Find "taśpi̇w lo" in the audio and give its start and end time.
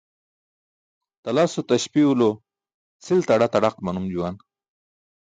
1.69-2.29